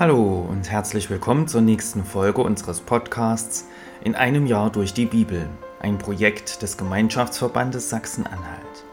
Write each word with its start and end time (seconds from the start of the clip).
Hallo 0.00 0.46
und 0.48 0.70
herzlich 0.70 1.10
willkommen 1.10 1.46
zur 1.46 1.60
nächsten 1.60 2.04
Folge 2.04 2.40
unseres 2.40 2.80
Podcasts 2.80 3.66
In 4.02 4.14
einem 4.14 4.46
Jahr 4.46 4.70
durch 4.70 4.94
die 4.94 5.04
Bibel, 5.04 5.46
ein 5.78 5.98
Projekt 5.98 6.62
des 6.62 6.78
Gemeinschaftsverbandes 6.78 7.90
Sachsen-Anhalt. 7.90 8.84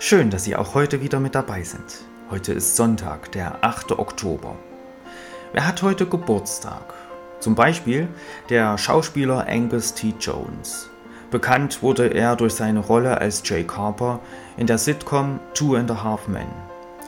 Schön, 0.00 0.28
dass 0.28 0.42
Sie 0.42 0.56
auch 0.56 0.74
heute 0.74 1.00
wieder 1.00 1.20
mit 1.20 1.36
dabei 1.36 1.62
sind. 1.62 2.00
Heute 2.32 2.52
ist 2.52 2.74
Sonntag, 2.74 3.30
der 3.30 3.62
8. 3.62 3.92
Oktober. 3.92 4.56
Wer 5.52 5.68
hat 5.68 5.84
heute 5.84 6.04
Geburtstag? 6.04 6.94
Zum 7.38 7.54
Beispiel 7.54 8.08
der 8.48 8.76
Schauspieler 8.76 9.46
Angus 9.48 9.94
T. 9.94 10.14
Jones. 10.18 10.90
Bekannt 11.30 11.80
wurde 11.80 12.08
er 12.08 12.34
durch 12.34 12.54
seine 12.54 12.80
Rolle 12.80 13.18
als 13.18 13.48
Jay 13.48 13.62
Carper 13.62 14.18
in 14.56 14.66
der 14.66 14.78
Sitcom 14.78 15.38
Two 15.54 15.76
and 15.76 15.92
a 15.92 16.02
Half 16.02 16.26
Men. 16.26 16.65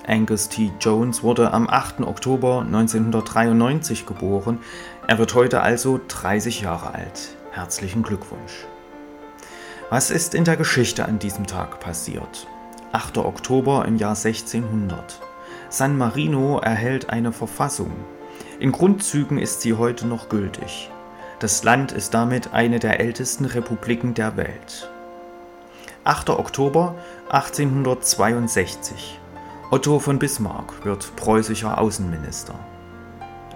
Angus 0.08 0.48
T. 0.48 0.72
Jones 0.80 1.22
wurde 1.22 1.52
am 1.52 1.68
8. 1.68 2.00
Oktober 2.00 2.62
1993 2.62 4.06
geboren. 4.06 4.58
Er 5.06 5.18
wird 5.18 5.34
heute 5.34 5.60
also 5.60 6.00
30 6.08 6.62
Jahre 6.62 6.94
alt. 6.94 7.36
Herzlichen 7.50 8.02
Glückwunsch. 8.02 8.64
Was 9.90 10.10
ist 10.10 10.34
in 10.34 10.44
der 10.44 10.56
Geschichte 10.56 11.04
an 11.04 11.18
diesem 11.18 11.46
Tag 11.46 11.80
passiert? 11.80 12.46
8. 12.92 13.18
Oktober 13.18 13.84
im 13.84 13.96
Jahr 13.96 14.16
1600. 14.16 15.20
San 15.68 15.98
Marino 15.98 16.58
erhält 16.58 17.10
eine 17.10 17.30
Verfassung. 17.30 17.92
In 18.58 18.72
Grundzügen 18.72 19.38
ist 19.38 19.60
sie 19.60 19.74
heute 19.74 20.06
noch 20.06 20.30
gültig. 20.30 20.90
Das 21.38 21.62
Land 21.64 21.92
ist 21.92 22.14
damit 22.14 22.54
eine 22.54 22.78
der 22.78 22.98
ältesten 23.00 23.44
Republiken 23.44 24.14
der 24.14 24.38
Welt. 24.38 24.90
8. 26.04 26.30
Oktober 26.30 26.94
1862. 27.28 29.20
Otto 29.70 29.98
von 29.98 30.18
Bismarck 30.18 30.82
wird 30.86 31.14
preußischer 31.16 31.78
Außenminister. 31.78 32.54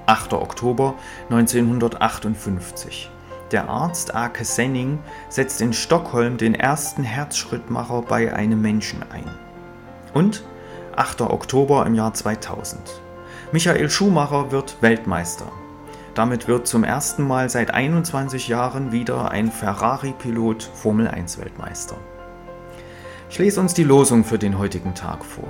8. 0.04 0.34
Oktober 0.34 0.92
1958. 1.30 3.10
Der 3.50 3.70
Arzt 3.70 4.14
Ake 4.14 4.44
Senning 4.44 4.98
setzt 5.30 5.62
in 5.62 5.72
Stockholm 5.72 6.36
den 6.36 6.54
ersten 6.54 7.02
Herzschrittmacher 7.02 8.02
bei 8.02 8.34
einem 8.34 8.60
Menschen 8.60 9.02
ein. 9.10 9.24
Und 10.12 10.44
8. 10.96 11.22
Oktober 11.22 11.86
im 11.86 11.94
Jahr 11.94 12.12
2000. 12.12 12.82
Michael 13.52 13.88
Schumacher 13.88 14.52
wird 14.52 14.82
Weltmeister. 14.82 15.50
Damit 16.12 16.46
wird 16.46 16.66
zum 16.66 16.84
ersten 16.84 17.26
Mal 17.26 17.48
seit 17.48 17.72
21 17.72 18.48
Jahren 18.48 18.92
wieder 18.92 19.30
ein 19.30 19.50
Ferrari-Pilot 19.50 20.62
Formel 20.74 21.08
1 21.08 21.38
Weltmeister. 21.38 21.96
Ich 23.30 23.38
lese 23.38 23.60
uns 23.60 23.72
die 23.72 23.84
Losung 23.84 24.24
für 24.24 24.38
den 24.38 24.58
heutigen 24.58 24.94
Tag 24.94 25.24
vor. 25.24 25.48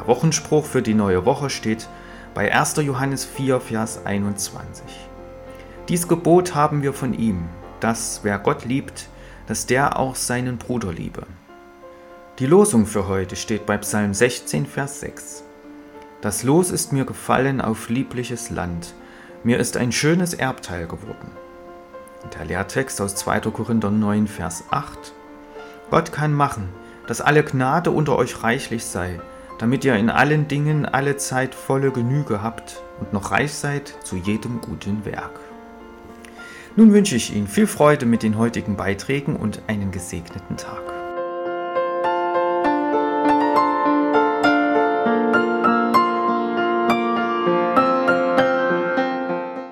Der 0.00 0.06
Wochenspruch 0.06 0.64
für 0.64 0.80
die 0.80 0.94
neue 0.94 1.26
Woche 1.26 1.50
steht 1.50 1.86
bei 2.32 2.50
1. 2.54 2.76
Johannes 2.76 3.26
4, 3.26 3.60
Vers 3.60 4.06
21. 4.06 4.82
Dies 5.90 6.08
Gebot 6.08 6.54
haben 6.54 6.82
wir 6.82 6.94
von 6.94 7.12
ihm, 7.12 7.50
dass 7.80 8.20
wer 8.22 8.38
Gott 8.38 8.64
liebt, 8.64 9.08
dass 9.46 9.66
der 9.66 9.98
auch 9.98 10.16
seinen 10.16 10.56
Bruder 10.56 10.90
liebe. 10.90 11.26
Die 12.38 12.46
Losung 12.46 12.86
für 12.86 13.08
heute 13.08 13.36
steht 13.36 13.66
bei 13.66 13.76
Psalm 13.76 14.14
16, 14.14 14.64
Vers 14.64 15.00
6. 15.00 15.44
Das 16.22 16.44
Los 16.44 16.70
ist 16.70 16.94
mir 16.94 17.04
gefallen 17.04 17.60
auf 17.60 17.90
liebliches 17.90 18.48
Land, 18.48 18.94
mir 19.44 19.58
ist 19.58 19.76
ein 19.76 19.92
schönes 19.92 20.32
Erbteil 20.32 20.86
geworden. 20.86 21.30
Der 22.38 22.46
Lehrtext 22.46 23.02
aus 23.02 23.16
2. 23.16 23.40
Korinther 23.50 23.90
9, 23.90 24.28
Vers 24.28 24.64
8. 24.70 25.12
Gott 25.90 26.10
kann 26.10 26.32
machen, 26.32 26.70
dass 27.06 27.20
alle 27.20 27.44
Gnade 27.44 27.90
unter 27.90 28.16
euch 28.16 28.42
reichlich 28.42 28.86
sei, 28.86 29.20
damit 29.60 29.84
ihr 29.84 29.94
in 29.96 30.08
allen 30.08 30.48
Dingen 30.48 30.86
alle 30.86 31.18
Zeit 31.18 31.54
volle 31.54 31.90
Genüge 31.90 32.42
habt 32.42 32.82
und 32.98 33.12
noch 33.12 33.30
reich 33.30 33.52
seid 33.52 33.94
zu 34.02 34.16
jedem 34.16 34.62
guten 34.62 35.04
Werk. 35.04 35.38
Nun 36.76 36.94
wünsche 36.94 37.14
ich 37.14 37.36
Ihnen 37.36 37.46
viel 37.46 37.66
Freude 37.66 38.06
mit 38.06 38.22
den 38.22 38.38
heutigen 38.38 38.76
Beiträgen 38.76 39.36
und 39.36 39.60
einen 39.66 39.90
gesegneten 39.90 40.56
Tag. 40.56 40.99